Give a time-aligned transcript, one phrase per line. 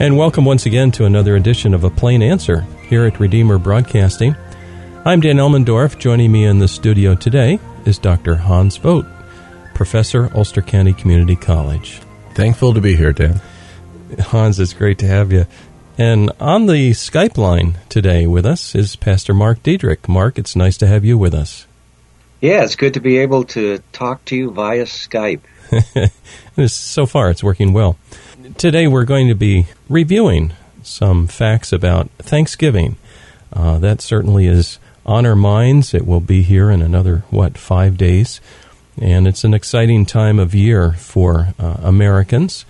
[0.00, 4.34] And welcome once again to another edition of A Plain Answer here at Redeemer Broadcasting.
[5.04, 5.98] I'm Dan Elmendorf.
[5.98, 8.36] Joining me in the studio today is Dr.
[8.36, 9.06] Hans Vogt,
[9.74, 12.00] Professor, Ulster County Community College.
[12.34, 13.42] Thankful to be here, Dan.
[14.18, 15.44] Hans, it's great to have you.
[15.98, 20.08] And on the Skype line today with us is Pastor Mark Diedrich.
[20.08, 21.66] Mark, it's nice to have you with us.
[22.40, 25.42] Yeah, it's good to be able to talk to you via Skype.
[26.68, 27.98] so far, it's working well.
[28.40, 32.96] Today, we're going to be reviewing some facts about Thanksgiving.
[33.52, 35.92] Uh, that certainly is on our minds.
[35.92, 38.40] It will be here in another, what, five days.
[38.98, 42.64] And it's an exciting time of year for uh, Americans.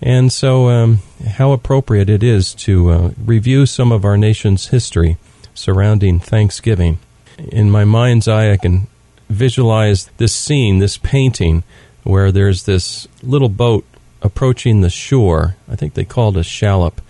[0.00, 5.16] And so, um, how appropriate it is to uh, review some of our nation's history
[5.54, 6.98] surrounding Thanksgiving.
[7.38, 8.88] In my mind's eye, I can
[9.30, 11.64] visualize this scene, this painting,
[12.02, 13.86] where there's this little boat
[14.24, 15.54] approaching the shore.
[15.68, 17.00] I think they called a shallop,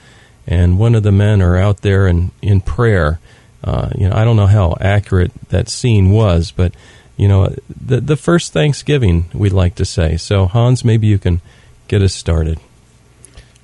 [0.46, 3.20] and one of the men are out there in, in prayer.
[3.62, 6.74] Uh, you know, I don't know how accurate that scene was, but
[7.16, 10.16] you know, the the first Thanksgiving we'd like to say.
[10.16, 11.40] So Hans, maybe you can
[11.88, 12.58] get us started.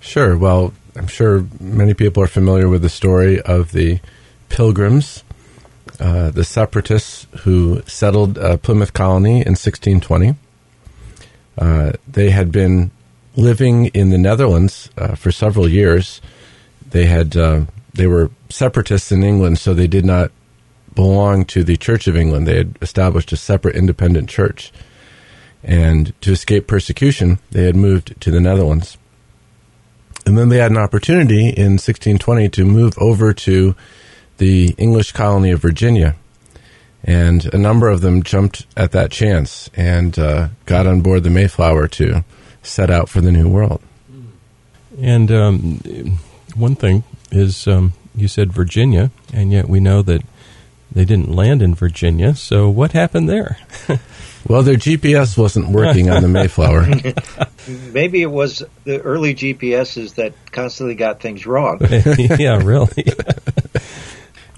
[0.00, 0.36] Sure.
[0.36, 4.00] Well, I'm sure many people are familiar with the story of the
[4.48, 5.24] Pilgrims,
[5.98, 10.36] uh, the separatists who settled uh, Plymouth Colony in 1620.
[11.58, 12.90] Uh, they had been
[13.36, 16.20] living in the Netherlands uh, for several years.
[16.90, 20.30] They had uh, they were separatists in England, so they did not
[20.94, 22.46] belong to the Church of England.
[22.46, 24.72] They had established a separate independent church,
[25.62, 28.96] and to escape persecution, they had moved to the Netherlands.
[30.26, 33.74] And then they had an opportunity in 1620 to move over to
[34.38, 36.14] the English colony of Virginia.
[37.02, 41.30] And a number of them jumped at that chance and uh, got on board the
[41.30, 42.24] Mayflower to
[42.62, 43.80] set out for the New World.
[45.00, 46.18] And um,
[46.54, 50.22] one thing is, um, you said Virginia, and yet we know that
[50.92, 52.34] they didn't land in Virginia.
[52.34, 53.58] So what happened there?
[54.48, 56.86] well, their GPS wasn't working on the Mayflower.
[57.92, 61.78] Maybe it was the early GPSs that constantly got things wrong.
[61.90, 63.04] yeah, really.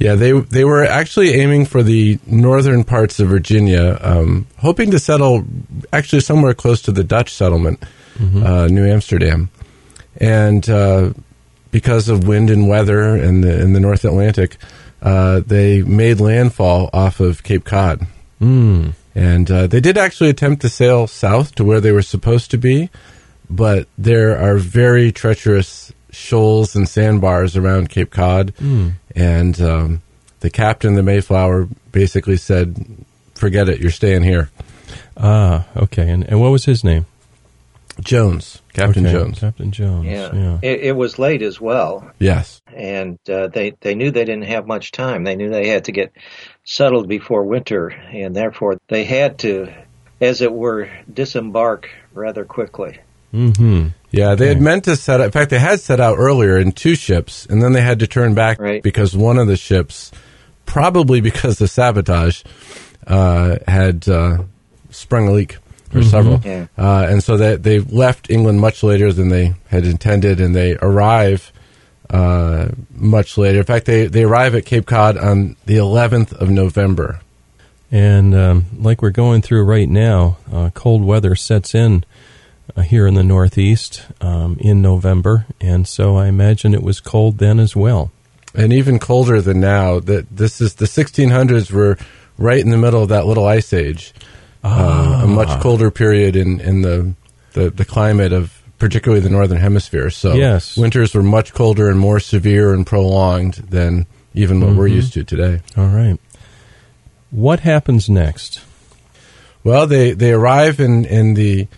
[0.03, 4.99] Yeah, they they were actually aiming for the northern parts of Virginia, um, hoping to
[4.99, 5.45] settle
[5.93, 7.81] actually somewhere close to the Dutch settlement,
[8.15, 8.43] mm-hmm.
[8.45, 9.49] uh, New Amsterdam,
[10.17, 11.13] and uh,
[11.71, 14.57] because of wind and weather in the in the North Atlantic,
[15.03, 18.05] uh, they made landfall off of Cape Cod.
[18.41, 18.95] Mm.
[19.15, 22.59] And uh, they did actually attempt to sail south to where they were supposed to
[22.59, 22.91] be,
[23.49, 28.55] but there are very treacherous shoals and sandbars around Cape Cod.
[28.57, 28.93] Mm.
[29.17, 30.03] And um,
[30.41, 34.51] the captain the Mayflower basically said, forget it, you're staying here.
[35.17, 36.09] Ah, okay.
[36.09, 37.07] And, and what was his name?
[38.01, 39.13] Jones, Captain okay.
[39.13, 39.39] Jones.
[39.41, 40.07] Captain Jones.
[40.07, 40.59] Yeah, yeah.
[40.63, 42.11] It, it, was late as well.
[42.19, 45.25] Yes, and uh, they they knew they didn't have much time.
[45.25, 46.13] They knew they had to get
[46.65, 49.73] settled before winter, and therefore they had to,
[50.23, 52.99] as it were, disembark rather quickly.
[53.35, 53.89] Mm-hmm.
[54.13, 55.21] Yeah, they had meant to set.
[55.21, 58.01] Out, in fact, they had set out earlier in two ships, and then they had
[58.01, 58.83] to turn back right.
[58.83, 60.13] because one of the ships,
[60.67, 62.43] probably because of sabotage,
[63.07, 64.45] uh, had uh,
[64.91, 65.57] sprung a leak
[65.95, 66.11] or mm-hmm.
[66.11, 66.41] several.
[66.45, 66.67] Yeah.
[66.77, 70.77] Uh, and so they, they left England much later than they had intended, and they
[70.77, 71.51] arrive
[72.11, 73.61] uh, much later.
[73.61, 77.21] In fact, they, they arrive at Cape Cod on the 11th of November.
[77.91, 82.05] And um, like we're going through right now, uh, cold weather sets in
[82.85, 87.59] here in the Northeast um, in November, and so I imagine it was cold then
[87.61, 88.11] as well.
[88.55, 89.99] And even colder than now.
[89.99, 91.97] That this is the 1600s were
[92.39, 94.13] right in the middle of that little ice age
[94.65, 95.21] ah.
[95.21, 97.15] uh, a much colder period in in the,
[97.53, 100.11] the the climate of particularly the northern hemisphere.
[100.11, 100.77] So yes.
[100.77, 104.79] winters were much colder and more severe and prolonged than even what mm-hmm.
[104.79, 105.61] we're used to today.
[105.77, 106.19] All right.
[107.31, 108.61] What happens next?
[109.63, 111.69] Well, they, they arrive in in the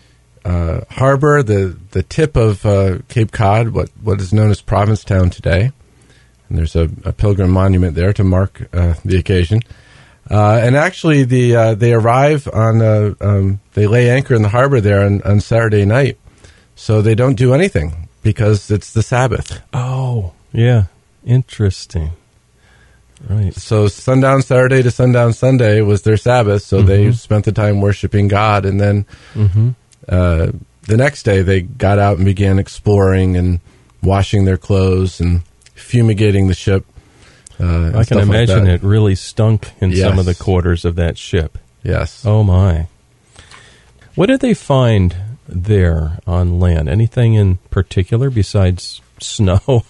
[0.44, 5.30] uh, harbor, the the tip of uh, Cape Cod, what what is known as Provincetown
[5.30, 5.72] today,
[6.48, 9.60] and there's a, a pilgrim monument there to mark uh, the occasion.
[10.30, 14.48] Uh, and actually, the uh, they arrive on uh, um, they lay anchor in the
[14.48, 16.18] harbor there on, on, Saturday night,
[16.74, 19.60] so they don't do anything because it's the Sabbath.
[19.74, 20.84] Oh, yeah,
[21.26, 22.12] interesting.
[23.28, 23.54] Right.
[23.54, 26.86] So sundown Saturday to sundown Sunday was their Sabbath, so mm-hmm.
[26.86, 29.70] they spent the time worshiping God, and then mm-hmm.
[30.08, 30.52] Uh,
[30.82, 33.60] the next day they got out and began exploring and
[34.02, 35.42] washing their clothes and
[35.74, 36.84] fumigating the ship
[37.60, 40.00] uh, I can imagine like it really stunk in yes.
[40.00, 41.58] some of the quarters of that ship.
[41.82, 42.24] Yes.
[42.26, 42.88] Oh my.
[44.14, 45.14] What did they find
[45.48, 46.88] there on land?
[46.88, 49.84] Anything in particular besides snow.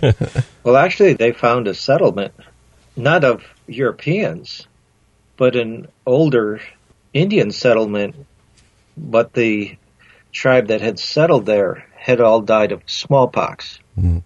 [0.62, 2.34] well, actually, they found a settlement,
[2.96, 4.66] not of Europeans,
[5.36, 6.60] but an older
[7.14, 8.26] Indian settlement.
[8.98, 9.76] But the
[10.32, 13.78] tribe that had settled there had all died of smallpox.
[13.98, 14.22] Mm.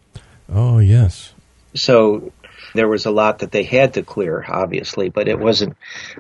[0.49, 1.33] Oh, yes.
[1.75, 2.33] So
[2.75, 5.77] there was a lot that they had to clear, obviously, but it wasn't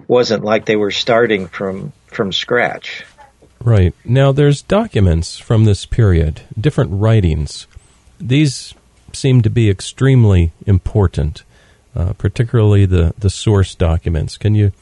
[0.08, 3.04] wasn't like they were starting from from scratch.
[3.60, 3.94] Right.
[4.04, 7.66] Now there's documents from this period, different writings.
[8.18, 8.74] These
[9.12, 11.44] seem to be extremely important,
[11.94, 14.36] uh, particularly the, the source documents.
[14.36, 14.72] Can you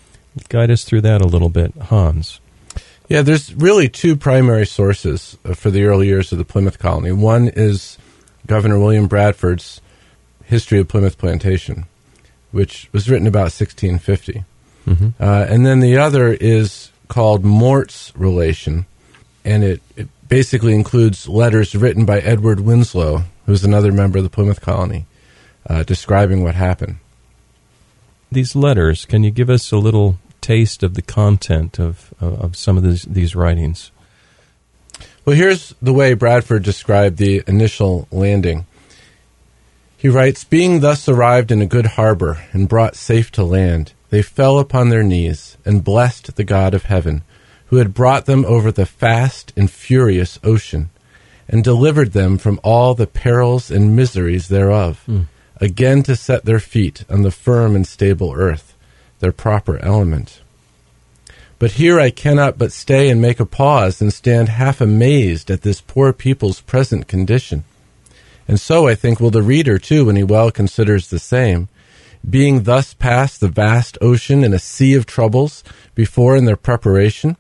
[0.49, 2.41] guide us through that a little bit, Hans?
[3.11, 7.11] Yeah, there's really two primary sources uh, for the early years of the Plymouth colony.
[7.11, 7.99] One is
[8.47, 9.81] Governor William Bradford's
[10.45, 11.87] History of Plymouth Plantation,
[12.53, 14.45] which was written about 1650.
[14.87, 15.09] Mm-hmm.
[15.21, 18.87] Uh, and then the other is called Mourt's Relation,
[19.45, 24.31] and it, it basically includes letters written by Edward Winslow, who's another member of the
[24.31, 25.07] Plymouth colony,
[25.69, 26.99] uh, describing what happened.
[28.31, 32.77] These letters, can you give us a little taste of the content of, of some
[32.77, 33.91] of these, these writings?
[35.25, 38.67] Well, here's the way Bradford described the initial landing.
[39.97, 44.23] He writes Being thus arrived in a good harbor and brought safe to land, they
[44.23, 47.23] fell upon their knees and blessed the God of heaven,
[47.67, 50.91] who had brought them over the fast and furious ocean,
[51.49, 55.27] and delivered them from all the perils and miseries thereof, mm.
[55.61, 58.75] again to set their feet on the firm and stable earth,
[59.21, 60.41] their proper element.
[61.59, 65.63] But here I cannot but stay and make a pause and stand half amazed at
[65.63, 67.65] this poor people's present condition.
[68.49, 71.69] And so I think will the reader too when he well considers the same.
[72.29, 75.63] Being thus past the vast ocean in a sea of troubles
[75.95, 77.37] before in their preparation,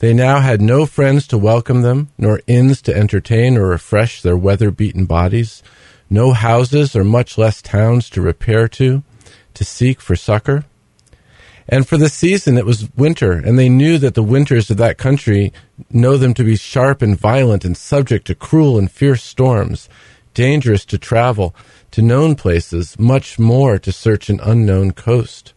[0.00, 4.36] they now had no friends to welcome them, nor inns to entertain or refresh their
[4.36, 5.62] weather beaten bodies,
[6.08, 9.02] no houses or much less towns to repair to,
[9.52, 10.64] to seek for succor.
[11.68, 14.98] And for the season, it was winter, and they knew that the winters of that
[14.98, 15.52] country
[15.90, 19.88] know them to be sharp and violent and subject to cruel and fierce storms,
[20.34, 21.54] dangerous to travel
[21.92, 25.52] to known places, much more to search an unknown coast.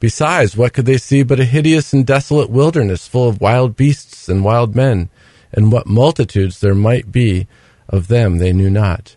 [0.00, 4.28] Besides, what could they see but a hideous and desolate wilderness full of wild beasts
[4.28, 5.10] and wild men,
[5.52, 7.46] and what multitudes there might be
[7.88, 9.16] of them they knew not.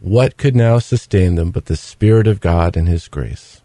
[0.00, 3.61] What could now sustain them but the Spirit of God and His grace?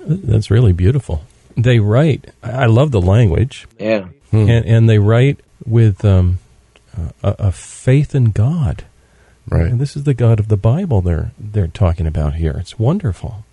[0.00, 1.24] That's really beautiful.
[1.56, 2.32] They write.
[2.42, 3.66] I love the language.
[3.78, 4.48] Yeah, hmm.
[4.48, 6.38] and, and, they write with um,
[7.22, 8.84] a, a, faith in God.
[9.48, 9.66] Right.
[9.66, 12.56] And this is the God of the Bible they're they're talking about here.
[12.58, 13.44] It's wonderful.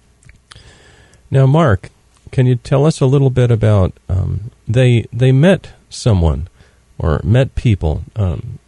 [1.31, 1.89] Now, Mark,
[2.31, 6.47] can you tell us a little bit about um, they they met someone
[6.99, 8.03] or met people?
[8.15, 8.59] Um,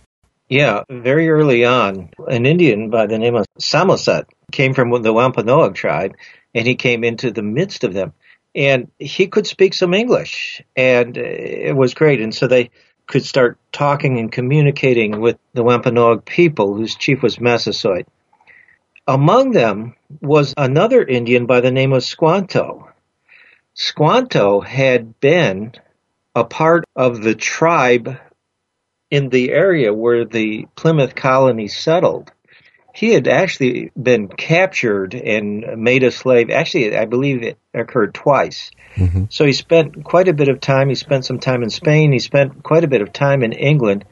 [0.50, 5.76] yeah, very early on, an Indian by the name of Samoset came from the Wampanoag
[5.76, 6.16] tribe
[6.54, 8.14] and he came into the midst of them.
[8.56, 12.20] And he could speak some English, and it was great.
[12.20, 12.72] And so they
[13.06, 18.08] could start talking and communicating with the Wampanoag people, whose chief was Massasoit.
[19.08, 22.90] Among them was another Indian by the name of Squanto.
[23.74, 25.74] Squanto had been
[26.36, 28.18] a part of the tribe
[29.10, 32.32] in the area where the Plymouth colony settled
[33.00, 36.50] he had actually been captured and made a slave.
[36.50, 38.72] Actually, I believe it occurred twice.
[38.96, 39.24] Mm-hmm.
[39.30, 40.90] So he spent quite a bit of time.
[40.90, 42.12] He spent some time in Spain.
[42.12, 44.04] He spent quite a bit of time in England.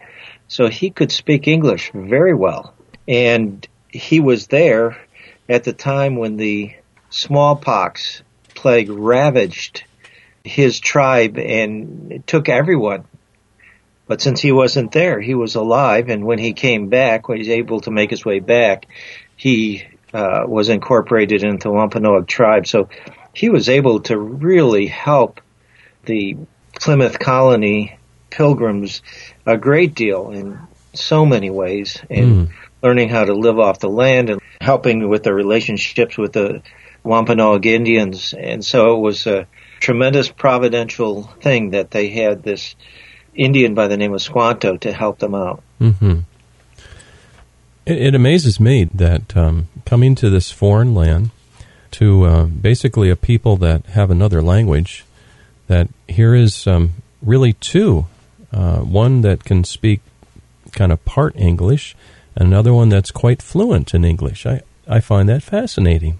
[0.47, 2.73] So he could speak English very well.
[3.09, 4.97] And he was there
[5.49, 6.73] at the time when the
[7.09, 8.23] smallpox
[8.55, 9.83] plague ravaged
[10.45, 13.03] his tribe and took everyone
[14.07, 17.41] but since he wasn't there, he was alive, and when he came back, when he
[17.41, 18.87] was able to make his way back,
[19.35, 22.67] he uh, was incorporated into the Wampanoag tribe.
[22.67, 22.89] So
[23.33, 25.41] he was able to really help
[26.05, 26.37] the
[26.79, 27.97] Plymouth colony
[28.29, 29.01] pilgrims
[29.45, 30.59] a great deal in
[30.93, 32.51] so many ways, in mm.
[32.81, 36.61] learning how to live off the land and helping with the relationships with the
[37.03, 38.33] Wampanoag Indians.
[38.33, 39.47] And so it was a
[39.79, 42.75] tremendous providential thing that they had this
[43.37, 45.63] Indian by the name of Squanto to help them out.
[45.79, 46.19] Mm-hmm.
[47.85, 51.29] It, it, amazes me that um, coming to this foreign land,
[51.91, 55.05] to uh, basically a people that have another language,
[55.67, 58.07] that here is um, really two.
[58.51, 59.99] Uh, one that can speak
[60.71, 61.95] kind of part English,
[62.35, 64.45] and another one that's quite fluent in English.
[64.45, 66.19] I, I find that fascinating.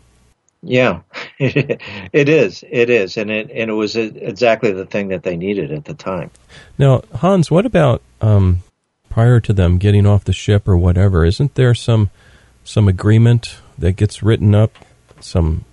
[0.63, 1.01] Yeah,
[1.39, 2.63] it is.
[2.69, 5.93] It is, and it and it was exactly the thing that they needed at the
[5.93, 6.31] time.
[6.77, 8.63] Now, Hans, what about um,
[9.17, 12.11] prior to them getting off the ship or whatever, isn't there some
[12.63, 14.71] some agreement that gets written up?
[15.19, 15.65] Some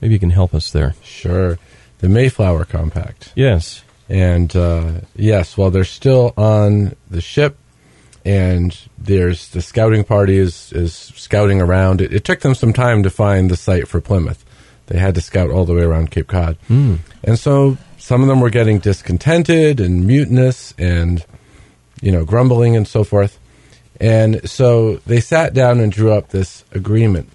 [0.00, 0.96] maybe you can help us there.
[1.04, 1.60] Sure,
[2.00, 3.32] the Mayflower Compact.
[3.36, 7.56] Yes, and uh, yes, while they're still on the ship,
[8.28, 12.02] and there's the scouting party is is scouting around.
[12.02, 14.44] It, it, took them some time to find the site for Plymouth.
[14.88, 16.98] They had to scout all the way around Cape Cod, mm.
[17.24, 21.24] and so some of them were getting discontented and mutinous and
[22.02, 23.38] you know grumbling and so forth.
[23.98, 27.30] And so they sat down and drew up this agreement.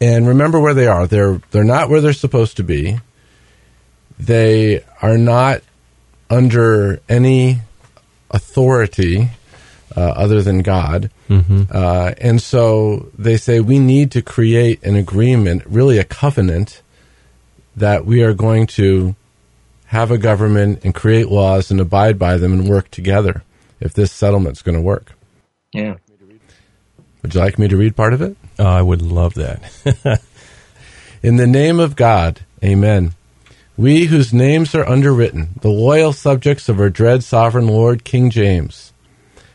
[0.00, 1.06] And remember where they are.
[1.06, 3.00] They're they're not where they're supposed to be.
[4.18, 5.60] They are not
[6.30, 7.60] under any
[8.30, 9.28] authority
[9.96, 11.10] uh, other than God.
[11.28, 11.64] Mm-hmm.
[11.70, 16.82] Uh, and so they say we need to create an agreement, really a covenant,
[17.76, 19.14] that we are going to
[19.86, 23.42] have a government and create laws and abide by them and work together
[23.80, 25.12] if this settlement's going to work.
[25.72, 25.96] Yeah.
[27.22, 28.36] Would you like me to read part of it?
[28.58, 30.22] Oh, I would love that.
[31.22, 33.12] In the name of God, amen.
[33.76, 38.91] We whose names are underwritten, the loyal subjects of our dread sovereign Lord King James,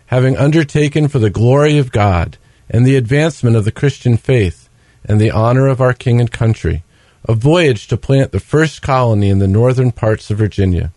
[0.07, 2.37] having undertaken for the glory of God
[2.69, 4.69] and the advancement of the Christian faith
[5.05, 6.83] and the honor of our king and country,
[7.25, 10.91] a voyage to plant the first colony in the northern parts of Virginia,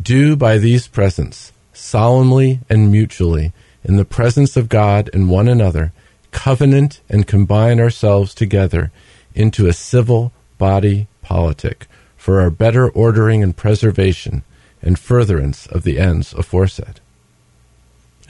[0.00, 3.52] do by these presents, solemnly and mutually,
[3.84, 5.92] in the presence of God and one another,
[6.30, 8.90] covenant and combine ourselves together
[9.34, 11.86] into a civil body politic
[12.16, 14.42] for our better ordering and preservation
[14.80, 17.00] and furtherance of the ends aforesaid.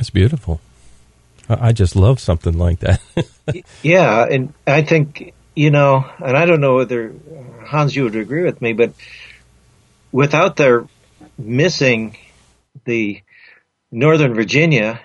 [0.03, 0.61] That's beautiful.
[1.49, 3.01] I just love something like that.
[3.85, 8.17] yeah, and I think you know, and I don't know whether uh, Hans you would
[8.17, 8.95] agree with me, but
[10.11, 10.89] without their
[11.39, 12.17] missing
[12.85, 13.23] the
[13.93, 15.01] Northern Virginia,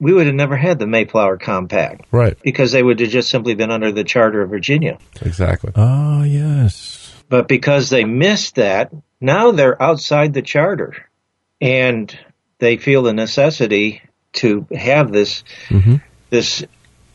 [0.00, 2.06] we would have never had the Mayflower Compact.
[2.10, 2.38] Right.
[2.42, 4.96] Because they would have just simply been under the Charter of Virginia.
[5.20, 5.72] Exactly.
[5.76, 7.14] Oh, yes.
[7.28, 10.96] But because they missed that, now they're outside the Charter.
[11.60, 12.18] And
[12.58, 14.02] they feel the necessity
[14.34, 15.96] to have this mm-hmm.
[16.30, 16.64] this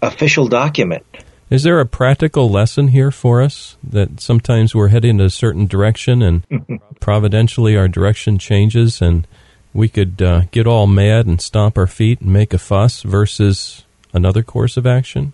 [0.01, 1.05] official document.
[1.49, 5.67] Is there a practical lesson here for us that sometimes we're heading in a certain
[5.67, 9.27] direction and providentially our direction changes and
[9.73, 13.85] we could uh, get all mad and stomp our feet and make a fuss versus
[14.13, 15.33] another course of action?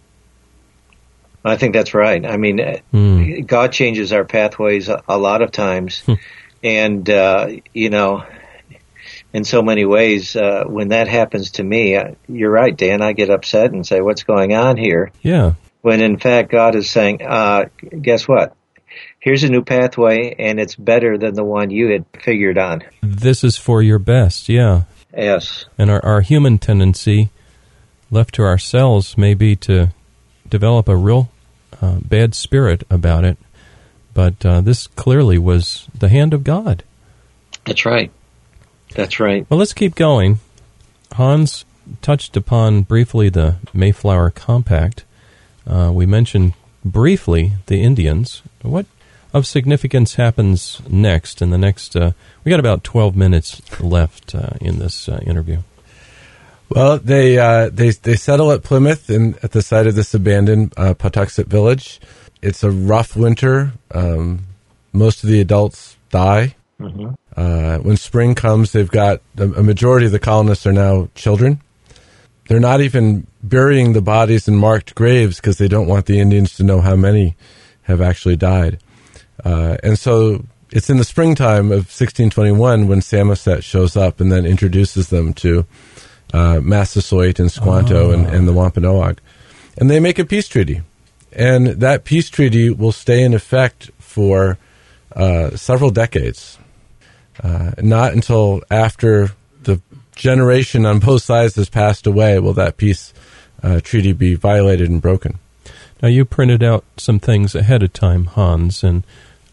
[1.44, 2.26] I think that's right.
[2.26, 2.58] I mean,
[2.94, 3.48] mm.
[3.48, 6.04] God changes our pathways a, a lot of times.
[6.64, 8.26] and, uh, you know,
[9.34, 13.14] in so many ways, uh, when that happens to me, uh, you're right, Dan, I
[13.14, 15.12] get upset and say, what's going on here?
[15.22, 17.66] Yeah when in fact God is saying, uh,
[18.02, 18.56] guess what?
[19.20, 22.84] Here's a new pathway and it's better than the one you had figured on.
[23.02, 24.84] This is for your best, yeah.
[25.16, 25.66] Yes.
[25.78, 27.30] And our, our human tendency,
[28.12, 29.90] left to ourselves, may be to
[30.48, 31.30] develop a real
[31.82, 33.38] uh, bad spirit about it.
[34.14, 36.84] But uh, this clearly was the hand of God.
[37.66, 38.12] That's right.
[38.96, 39.46] That's right.
[39.50, 40.40] Well, let's keep going.
[41.14, 41.66] Hans
[42.02, 45.06] touched upon briefly the Mayflower Compact.
[45.68, 46.54] Uh, we mentioned
[46.84, 48.42] briefly the Indians.
[48.62, 48.86] What
[49.34, 51.96] of significance happens next in the next?
[51.96, 52.12] Uh,
[52.44, 55.60] we got about twelve minutes left uh, in this uh, interview.
[56.70, 60.74] Well, they uh, they they settle at Plymouth and at the site of this abandoned
[60.78, 62.00] uh, Patuxet village.
[62.42, 63.74] It's a rough winter.
[63.92, 64.46] Um,
[64.94, 66.56] most of the adults die.
[66.80, 67.10] Mm-hmm.
[67.36, 71.62] Uh, when spring comes, they've got a, a majority of the colonists are now children.
[72.48, 76.56] They're not even burying the bodies in marked graves because they don't want the Indians
[76.56, 77.36] to know how many
[77.84, 78.80] have actually died.
[79.44, 84.46] Uh, and so it's in the springtime of 1621 when Samoset shows up and then
[84.46, 85.66] introduces them to
[86.34, 88.12] uh, Massasoit and Squanto oh.
[88.12, 89.20] and, and, the Wampanoag.
[89.78, 90.82] And they make a peace treaty.
[91.32, 94.58] And that peace treaty will stay in effect for
[95.16, 96.58] uh, several decades.
[97.42, 99.30] Uh, not until after
[99.64, 99.82] the
[100.16, 103.14] generation on both sides has passed away, will that peace
[103.64, 105.40] uh, treaty be violated and broken?
[106.02, 109.04] Now, you printed out some things ahead of time, Hans, and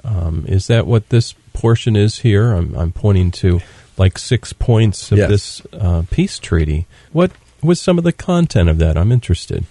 [0.04, 2.52] um, is that what this portion is here?
[2.52, 3.60] I'm, I'm pointing to
[3.98, 5.28] like six points of yes.
[5.28, 6.86] this uh, peace treaty.
[7.12, 8.96] What was some of the content of that?
[8.96, 9.64] I'm interested.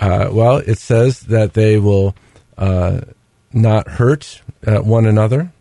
[0.00, 2.16] Uh, well, it says that they will
[2.58, 3.02] uh,
[3.52, 5.52] not hurt uh, one another.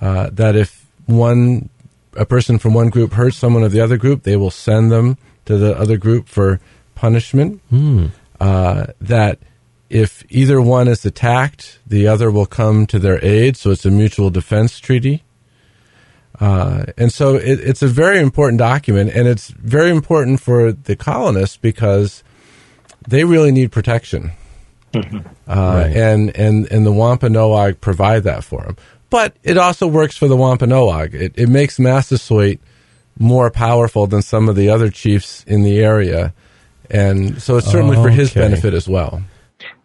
[0.00, 1.68] Uh, that if one
[2.14, 5.16] a person from one group hurts someone of the other group, they will send them
[5.46, 6.60] to the other group for
[6.94, 7.60] punishment.
[7.72, 8.10] Mm.
[8.40, 9.38] Uh, that
[9.88, 13.56] if either one is attacked, the other will come to their aid.
[13.56, 15.22] So it's a mutual defense treaty.
[16.40, 20.96] Uh, and so it, it's a very important document, and it's very important for the
[20.96, 22.24] colonists because
[23.06, 24.32] they really need protection.
[24.92, 25.18] Mm-hmm.
[25.48, 25.96] Uh, right.
[25.96, 28.76] and, and, and the Wampanoag provide that for them.
[29.12, 31.14] But it also works for the Wampanoag.
[31.14, 32.60] It, it makes Massasoit
[33.18, 36.32] more powerful than some of the other chiefs in the area.
[36.90, 39.22] And so it's certainly for his benefit as well.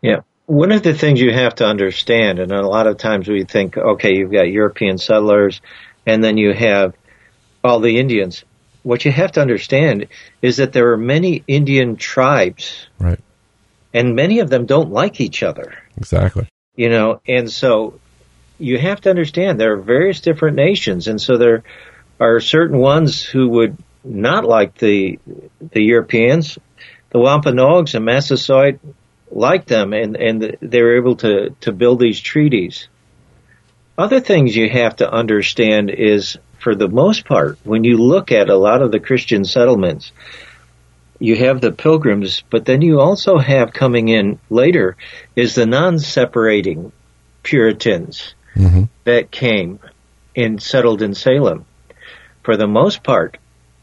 [0.01, 0.21] Yeah.
[0.45, 3.77] One of the things you have to understand, and a lot of times we think,
[3.77, 5.59] okay, you've got European settlers,
[6.05, 6.95] and then you have
[7.65, 8.45] all the Indians.
[8.83, 10.07] What you have to understand
[10.41, 12.87] is that there are many Indian tribes.
[12.97, 13.19] Right.
[13.93, 15.73] And many of them don't like each other.
[15.97, 16.47] Exactly.
[16.77, 17.99] You know, and so
[18.59, 21.63] you have to understand there are various different nations, and so there
[22.19, 25.19] are certain ones who would not like the
[25.71, 26.57] the Europeans.
[27.09, 28.79] The Wampanoags and Massasoit
[29.31, 32.87] liked them, and and they were able to to build these treaties.
[33.97, 38.49] Other things you have to understand is, for the most part, when you look at
[38.49, 40.11] a lot of the Christian settlements,
[41.19, 44.97] you have the pilgrims, but then you also have coming in later
[45.35, 46.91] is the non-separating
[47.41, 48.83] Puritans mm-hmm.
[49.03, 49.79] that came
[50.35, 51.65] and settled in Salem.
[52.43, 53.37] For the most part,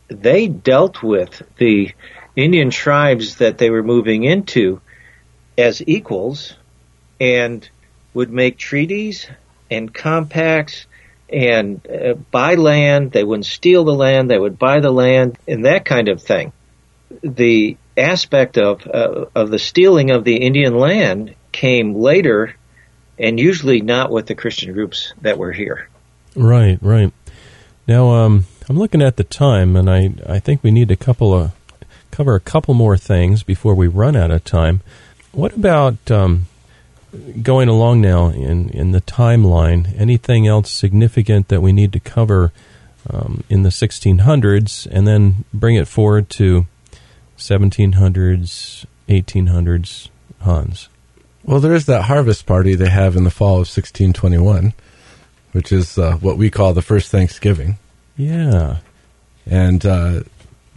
[0.08, 1.92] they dealt with the
[2.36, 4.80] Indian tribes that they were moving into
[5.56, 6.56] as equals
[7.20, 7.68] and
[8.12, 9.28] would make treaties
[9.70, 10.86] and compacts
[11.28, 13.12] and uh, buy land.
[13.12, 14.30] They wouldn't steal the land.
[14.30, 16.52] They would buy the land and that kind of thing.
[17.22, 22.56] The aspect of uh, of the stealing of the Indian land came later,
[23.18, 25.88] and usually not with the Christian groups that were here.
[26.36, 27.12] Right, right.
[27.86, 31.34] Now, um, I'm looking at the time, and I I think we need a couple
[31.34, 31.52] of
[32.10, 34.80] cover a couple more things before we run out of time.
[35.32, 36.46] What about um,
[37.42, 42.52] going along now in, in the timeline, anything else significant that we need to cover
[43.10, 46.66] um, in the 1600s and then bring it forward to
[47.36, 50.08] 1700s, 1800s,
[50.40, 50.88] Hans?
[51.44, 54.72] Well, there is that harvest party they have in the fall of 1621,
[55.52, 57.76] which is uh, what we call the first Thanksgiving.
[58.16, 58.78] Yeah.
[59.44, 60.22] And uh,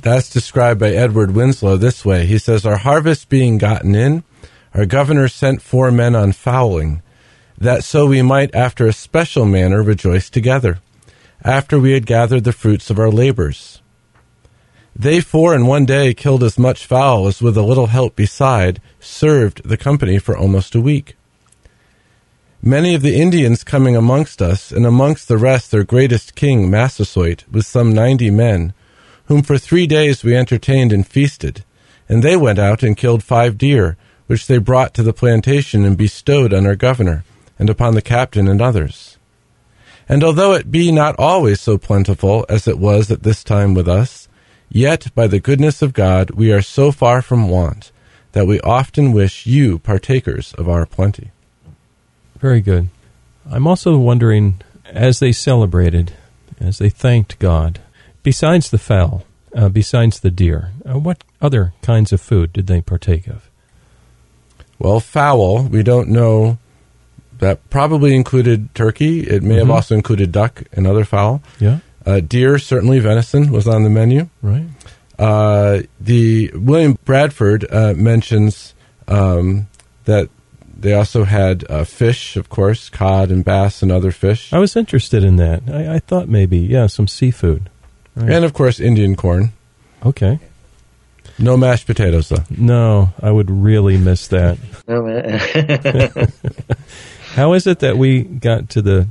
[0.02, 2.26] that's described by Edward Winslow this way.
[2.26, 4.26] He says, Our harvest being gotten in,
[4.74, 7.02] our governor sent four men on fowling,
[7.58, 10.80] that so we might after a special manner rejoice together,
[11.46, 13.82] after we had gathered the fruits of our labors.
[15.00, 18.82] They four in one day killed as much fowl as with a little help beside
[19.00, 21.16] served the company for almost a week.
[22.64, 27.44] Many of the Indians coming amongst us, and amongst the rest their greatest king, Massasoit,
[27.52, 28.74] with some ninety men,
[29.26, 31.64] whom for three days we entertained and feasted,
[32.10, 35.96] and they went out and killed five deer, which they brought to the plantation and
[35.96, 37.24] bestowed on our governor,
[37.60, 39.20] and upon the captain and others.
[40.10, 43.88] And although it be not always so plentiful as it was at this time with
[43.88, 44.28] us,
[44.70, 47.92] yet by the goodness of God we are so far from want,
[48.34, 51.32] that we often wish you partakers of our plenty.
[52.40, 52.90] Very good.
[53.50, 56.14] I'm also wondering, as they celebrated,
[56.60, 57.80] as they thanked God,
[58.24, 59.24] besides the fowl,
[59.56, 63.50] uh, besides the deer, uh, what other kinds of food did they partake of?
[64.80, 66.60] Well, fowl, we don't know.
[67.40, 69.22] That probably included turkey.
[69.22, 69.60] It may mm-hmm.
[69.60, 71.42] have also included duck and other fowl.
[71.60, 71.80] Yeah.
[72.08, 74.30] Uh, deer, certainly venison was on the menu.
[74.42, 74.66] Right.
[75.20, 78.74] Uh, the William Bradford uh, mentions
[79.10, 79.68] um,
[80.06, 80.30] that
[80.80, 84.54] they also had uh, fish, of course, cod and bass and other fish.
[84.54, 85.64] I was interested in that.
[85.68, 87.70] I, I thought maybe, yeah, some seafood.
[88.16, 88.32] Right.
[88.32, 89.52] And of course, Indian corn.
[90.06, 90.40] Okay.
[91.38, 92.46] No mashed potatoes, though.
[92.50, 94.58] No, I would really miss that.
[97.34, 99.10] How is it that we got to the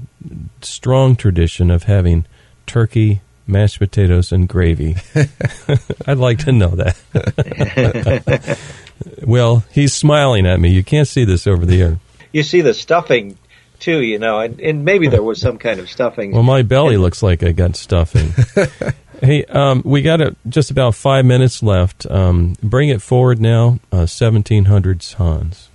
[0.63, 2.25] strong tradition of having
[2.67, 4.97] turkey, mashed potatoes, and gravy?
[6.07, 8.59] I'd like to know that.
[9.27, 10.71] well, he's smiling at me.
[10.71, 11.99] You can't see this over the air.
[12.33, 13.39] You see the stuffing
[13.79, 16.33] too, you know, and, and maybe there was some kind of stuffing.
[16.33, 18.33] Well, my belly looks like I got stuffing.
[19.21, 22.07] Hey, um, we got a, just about five minutes left.
[22.11, 25.71] Um, bring it forward now, uh, 1700s Hans.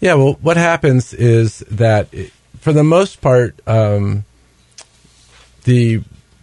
[0.00, 2.08] Yeah, well, what happens is that
[2.60, 4.24] for the most part, um,
[5.66, 6.00] the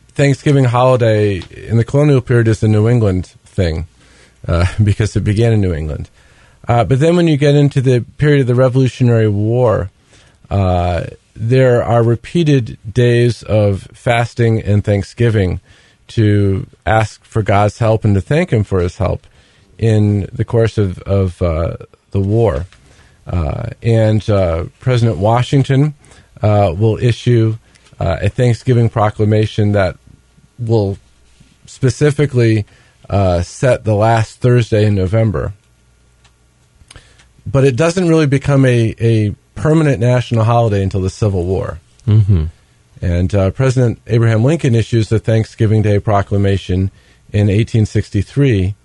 [0.09, 3.87] Thanksgiving holiday in the colonial period is a New England thing
[4.47, 6.09] uh, because it began in New England.
[6.67, 9.89] Uh, but then when you get into the period of the Revolutionary War,
[10.49, 11.05] uh,
[11.35, 15.59] there are repeated days of fasting and Thanksgiving
[16.09, 19.25] to ask for God's help and to thank Him for His help
[19.77, 21.77] in the course of, of uh,
[22.11, 22.65] the war.
[23.25, 25.95] Uh, and uh, President Washington
[26.41, 27.57] will issue
[27.99, 29.97] uh, a Thanksgiving proclamation that
[30.59, 30.97] will
[31.65, 32.65] specifically
[33.09, 35.53] uh, set the last Thursday in November.
[37.45, 41.79] But it doesn't really become a, a permanent national holiday until the Civil War.
[42.07, 42.45] Mm-hmm.
[43.01, 46.89] And uh, President Abraham Lincoln issues the Thanksgiving Day Proclamation
[47.33, 48.75] in 1863,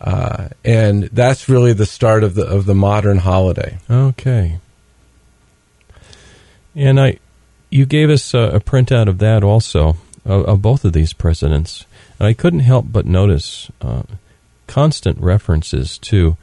[0.00, 3.78] uh, and that's really the start of the of the modern holiday.
[3.88, 4.58] Okay.
[6.74, 7.18] And I,
[7.70, 11.84] you gave us a, a printout of that also of, of, both of these presidents,
[12.18, 14.02] and I couldn't help but notice uh,
[14.66, 16.36] constant references to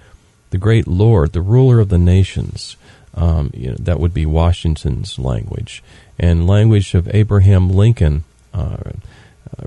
[0.49, 2.77] the great Lord, the ruler of the nations.
[3.15, 5.83] Um, you know, that would be Washington's language,
[6.17, 8.93] and language of Abraham Lincoln, uh, uh,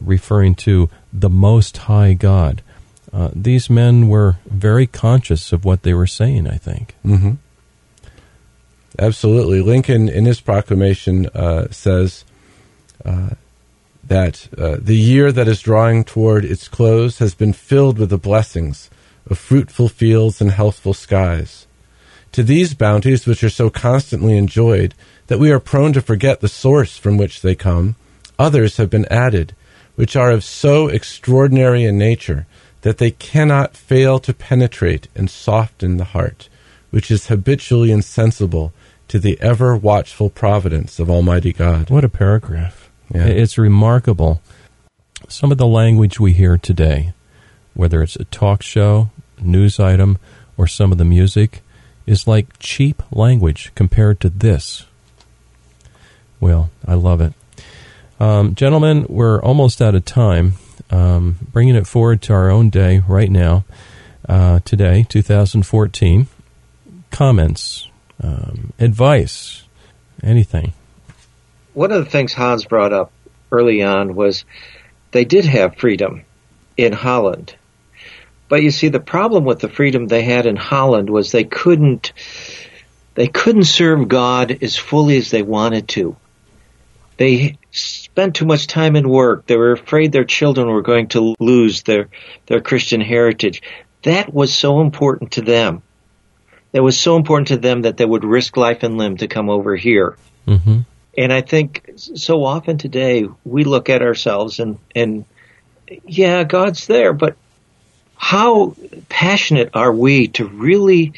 [0.00, 2.62] referring to the Most High God.
[3.12, 6.46] Uh, these men were very conscious of what they were saying.
[6.46, 6.94] I think.
[7.04, 7.32] Mm-hmm.
[8.98, 12.24] Absolutely, Lincoln in his proclamation uh, says
[13.04, 13.30] uh,
[14.04, 18.18] that uh, the year that is drawing toward its close has been filled with the
[18.18, 18.88] blessings
[19.28, 21.66] of fruitful fields and healthful skies.
[22.32, 24.94] To these bounties, which are so constantly enjoyed
[25.26, 27.96] that we are prone to forget the source from which they come,
[28.38, 29.54] others have been added,
[29.96, 32.46] which are of so extraordinary a nature
[32.82, 36.48] that they cannot fail to penetrate and soften the heart,
[36.90, 38.72] which is habitually insensible
[39.08, 41.90] to the ever watchful providence of Almighty God.
[41.90, 42.90] What a paragraph.
[43.12, 43.26] Yeah.
[43.26, 44.40] It's remarkable.
[45.28, 47.12] Some of the language we hear today,
[47.74, 50.18] whether it's a talk show, news item,
[50.56, 51.62] or some of the music,
[52.06, 54.84] is like cheap language compared to this.
[56.40, 57.32] Well, I love it.
[58.18, 60.54] Um, gentlemen, we're almost out of time.
[60.90, 63.64] Um, bringing it forward to our own day right now,
[64.28, 66.28] uh, today, 2014.
[67.10, 67.88] Comments,
[68.22, 69.64] um, advice,
[70.22, 70.72] anything.
[71.74, 73.12] One of the things Hans brought up
[73.52, 74.44] early on was
[75.12, 76.22] they did have freedom
[76.76, 77.54] in Holland.
[78.48, 82.12] But you see, the problem with the freedom they had in Holland was they couldn't,
[83.14, 86.16] they couldn't serve God as fully as they wanted to.
[87.16, 89.46] They spent too much time in work.
[89.46, 92.08] They were afraid their children were going to lose their,
[92.46, 93.62] their Christian heritage.
[94.02, 95.82] That was so important to them
[96.76, 99.48] that was so important to them that they would risk life and limb to come
[99.48, 100.14] over here.
[100.46, 100.80] Mm-hmm.
[101.16, 105.24] And I think so often today we look at ourselves and, and
[106.04, 107.34] yeah, God's there, but
[108.14, 108.76] how
[109.08, 111.14] passionate are we to really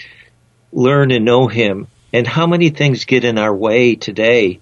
[0.73, 1.89] learn and know Him?
[2.13, 4.61] And how many things get in our way today,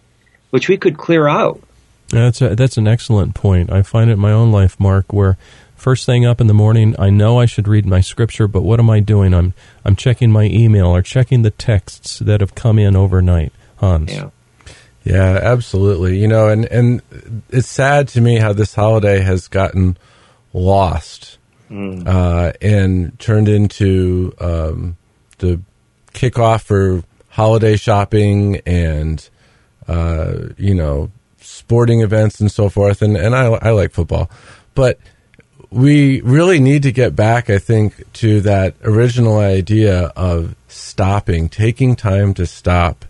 [0.49, 1.61] which we could clear out?
[2.09, 3.71] That's a, that's an excellent point.
[3.71, 5.37] I find it in my own life, Mark, where
[5.77, 8.81] first thing up in the morning, I know I should read my scripture, but what
[8.81, 9.35] am I doing?
[9.35, 13.53] I'm I'm checking my email or checking the texts that have come in overnight.
[13.77, 14.13] Hans.
[14.13, 14.31] Yeah.
[15.05, 16.19] Yeah, absolutely.
[16.19, 17.01] You know, and and
[17.51, 19.97] it's sad to me how this holiday has gotten
[20.53, 21.39] lost
[21.71, 22.05] mm.
[22.07, 24.97] uh, and turned into um,
[25.39, 25.61] the
[26.13, 29.29] kickoff for holiday shopping and
[29.87, 33.01] uh, you know sporting events and so forth.
[33.01, 34.29] And and I I like football,
[34.75, 34.99] but
[35.77, 41.97] we really need to get back, I think, to that original idea of stopping, taking
[41.97, 43.05] time to stop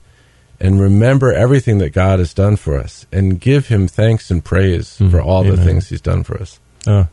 [0.59, 4.99] and remember everything that God has done for us and give Him thanks and praise
[4.99, 5.55] mm, for all amen.
[5.55, 6.59] the things He's done for us.
[6.85, 7.05] Uh,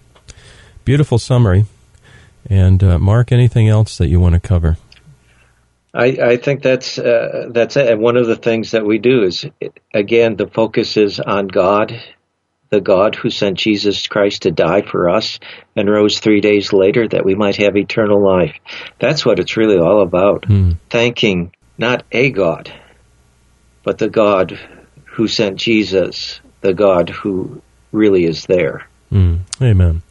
[0.85, 1.65] beautiful summary.
[2.49, 4.77] And uh, Mark, anything else that you want to cover?
[5.93, 7.91] I, I think that's uh, that's it.
[7.91, 9.45] And one of the things that we do is,
[9.93, 12.01] again, the focus is on God
[12.73, 15.39] the God who sent Jesus Christ to die for us
[15.75, 18.55] and rose three days later that we might have eternal life.
[18.97, 20.41] That's what it's really all about.
[20.47, 20.77] Mm.
[20.89, 22.73] Thanking not a God,
[23.83, 24.59] but the God
[25.05, 28.87] who sent Jesus, the God who really is there.
[29.11, 29.41] Mm.
[29.61, 30.01] Amen.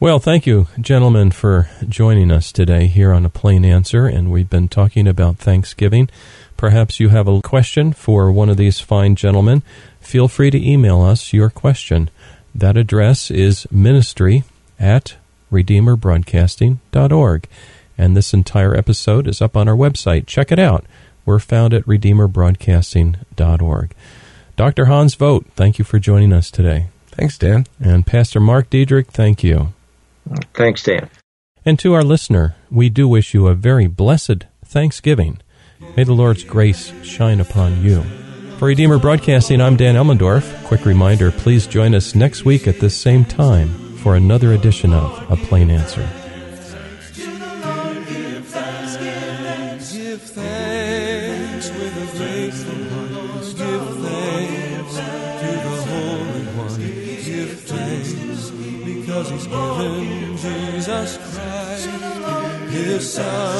[0.00, 4.06] Well, thank you, gentlemen, for joining us today here on A Plain Answer.
[4.06, 6.08] And we've been talking about Thanksgiving.
[6.56, 9.62] Perhaps you have a question for one of these fine gentlemen
[10.04, 12.10] feel free to email us your question.
[12.54, 14.44] That address is ministry
[14.78, 15.16] at
[15.50, 17.48] redeemerbroadcasting.org.
[17.96, 20.26] And this entire episode is up on our website.
[20.26, 20.84] Check it out.
[21.24, 23.94] We're found at redeemerbroadcasting.org.
[24.56, 24.84] Dr.
[24.86, 26.86] Hans Vogt, thank you for joining us today.
[27.08, 27.66] Thanks, Dan.
[27.80, 29.72] And Pastor Mark Diedrich, thank you.
[30.54, 31.10] Thanks, Dan.
[31.64, 35.38] And to our listener, we do wish you a very blessed Thanksgiving.
[35.96, 38.04] May the Lord's grace shine upon you.
[38.64, 40.64] For Redeemer Broadcasting, I'm Dan Elmendorf.
[40.64, 45.30] Quick reminder please join us next week at this same time for another edition of
[45.30, 46.08] A Plain Answer.
[60.40, 61.88] Jesus Christ,
[62.70, 63.53] His Son.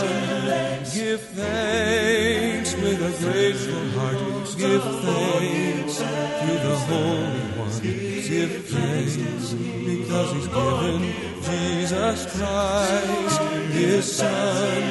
[6.95, 7.75] Holy One.
[7.83, 9.15] Give thanks
[9.91, 11.03] because He's given
[11.49, 13.41] Jesus Christ,
[13.73, 14.83] His Son.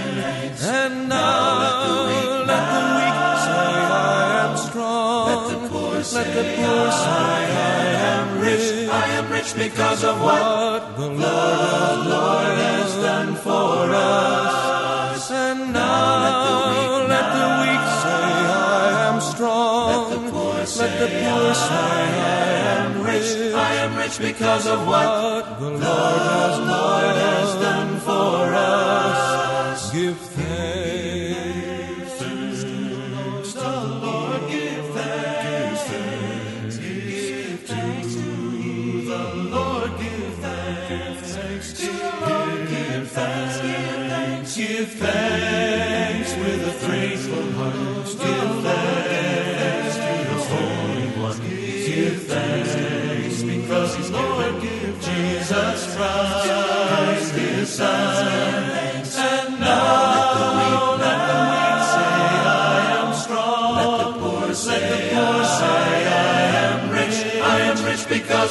[0.61, 2.03] And now
[2.49, 5.25] let the weak say, I am strong.
[5.29, 7.43] Let the poor say, I
[8.13, 8.67] am rich.
[8.89, 14.42] I am rich because of what the Lord has done for us.
[23.23, 23.53] rich.
[23.53, 27.72] I am rich because of what the Lord has done.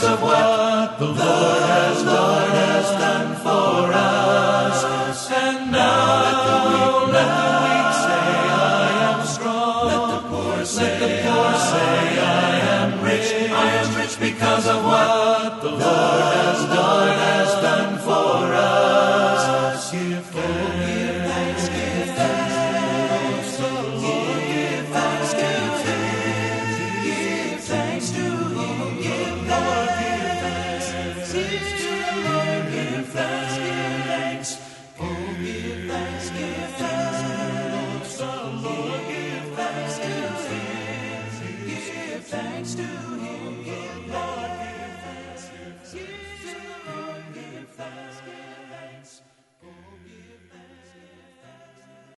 [0.04, 1.61] of what the Lord